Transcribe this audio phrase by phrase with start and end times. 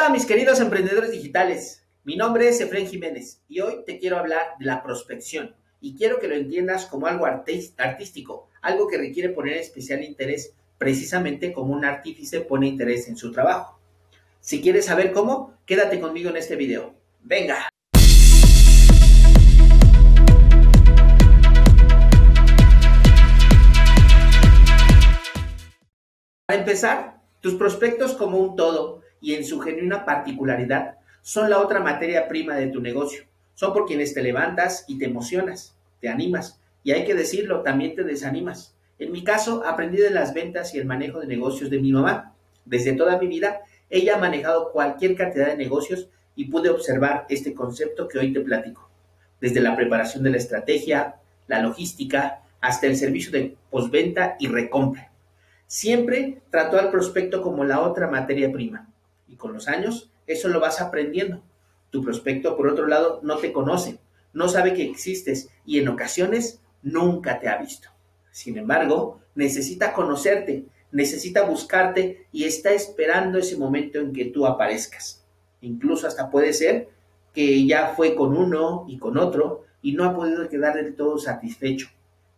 [0.00, 4.54] Hola mis queridos emprendedores digitales, mi nombre es Efren Jiménez y hoy te quiero hablar
[4.58, 9.58] de la prospección y quiero que lo entiendas como algo artístico, algo que requiere poner
[9.58, 13.78] especial interés precisamente como un artífice pone interés en su trabajo.
[14.40, 16.94] Si quieres saber cómo, quédate conmigo en este video.
[17.20, 17.68] Venga.
[26.46, 31.80] Para empezar, tus prospectos como un todo y en su genuina particularidad son la otra
[31.80, 33.24] materia prima de tu negocio.
[33.54, 37.94] Son por quienes te levantas y te emocionas, te animas y hay que decirlo, también
[37.94, 38.74] te desanimas.
[38.98, 42.34] En mi caso, aprendí de las ventas y el manejo de negocios de mi mamá.
[42.64, 47.54] Desde toda mi vida, ella ha manejado cualquier cantidad de negocios y pude observar este
[47.54, 48.88] concepto que hoy te platico.
[49.40, 51.16] Desde la preparación de la estrategia,
[51.48, 55.10] la logística, hasta el servicio de postventa y recompra.
[55.66, 58.90] Siempre trató al prospecto como la otra materia prima
[59.30, 61.42] y con los años eso lo vas aprendiendo.
[61.90, 63.98] Tu prospecto, por otro lado, no te conoce,
[64.32, 67.88] no sabe que existes y en ocasiones nunca te ha visto.
[68.30, 75.24] Sin embargo, necesita conocerte, necesita buscarte y está esperando ese momento en que tú aparezcas.
[75.60, 76.88] Incluso hasta puede ser
[77.32, 81.18] que ya fue con uno y con otro y no ha podido quedar del todo
[81.18, 81.88] satisfecho.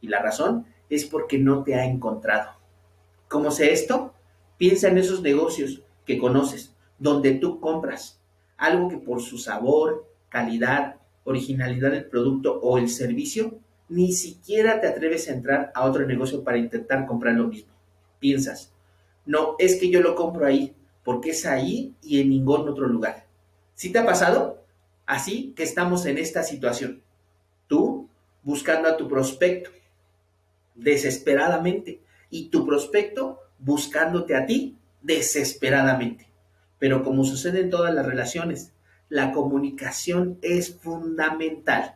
[0.00, 2.52] Y la razón es porque no te ha encontrado.
[3.28, 4.14] ¿Cómo sé esto?
[4.58, 8.20] Piensa en esos negocios que conoces, donde tú compras
[8.56, 14.86] algo que por su sabor, calidad, originalidad del producto o el servicio, ni siquiera te
[14.86, 17.72] atreves a entrar a otro negocio para intentar comprar lo mismo.
[18.20, 18.72] Piensas,
[19.26, 23.26] no, es que yo lo compro ahí, porque es ahí y en ningún otro lugar.
[23.74, 24.62] ¿Sí te ha pasado?
[25.06, 27.02] Así que estamos en esta situación.
[27.66, 28.08] Tú
[28.42, 29.70] buscando a tu prospecto
[30.74, 36.29] desesperadamente y tu prospecto buscándote a ti desesperadamente.
[36.80, 38.72] Pero como sucede en todas las relaciones,
[39.08, 41.94] la comunicación es fundamental.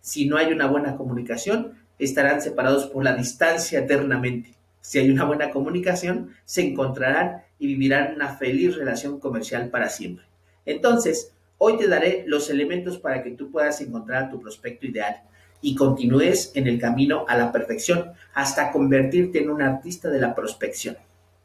[0.00, 4.54] Si no hay una buena comunicación, estarán separados por la distancia eternamente.
[4.80, 10.26] Si hay una buena comunicación, se encontrarán y vivirán una feliz relación comercial para siempre.
[10.64, 15.22] Entonces, hoy te daré los elementos para que tú puedas encontrar tu prospecto ideal
[15.62, 20.34] y continúes en el camino a la perfección hasta convertirte en un artista de la
[20.34, 20.96] prospección.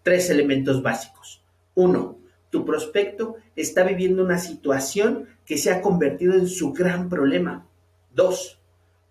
[0.04, 1.42] Tres elementos básicos.
[1.76, 2.18] Uno,
[2.52, 7.66] tu prospecto está viviendo una situación que se ha convertido en su gran problema.
[8.14, 8.62] Dos,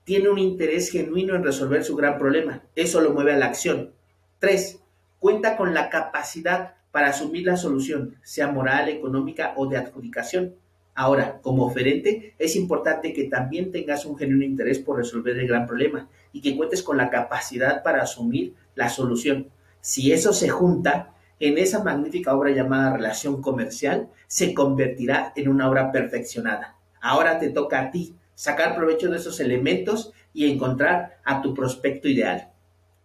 [0.04, 2.62] tiene un interés genuino en resolver su gran problema.
[2.76, 3.92] Eso lo mueve a la acción.
[4.38, 4.80] Tres,
[5.18, 10.54] cuenta con la capacidad para asumir la solución, sea moral, económica o de adjudicación.
[10.94, 15.66] Ahora, como oferente, es importante que también tengas un genuino interés por resolver el gran
[15.66, 19.48] problema y que cuentes con la capacidad para asumir la solución.
[19.80, 25.68] Si eso se junta, en esa magnífica obra llamada relación comercial, se convertirá en una
[25.68, 26.76] obra perfeccionada.
[27.00, 32.08] Ahora te toca a ti sacar provecho de esos elementos y encontrar a tu prospecto
[32.08, 32.50] ideal.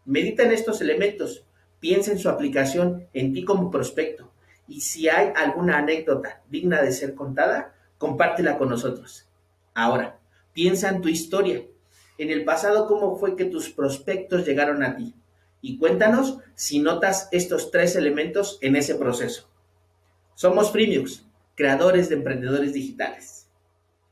[0.06, 1.46] Medita en estos elementos,
[1.80, 4.32] piensa en su aplicación en ti como prospecto
[4.68, 9.28] y si hay alguna anécdota digna de ser contada, compártela con nosotros.
[9.74, 10.20] Ahora,
[10.54, 11.64] piensa en tu historia.
[12.18, 15.14] En el pasado, ¿cómo fue que tus prospectos llegaron a ti?
[15.62, 19.50] Y cuéntanos si notas estos tres elementos en ese proceso.
[20.36, 23.45] Somos Freemiux, creadores de emprendedores digitales.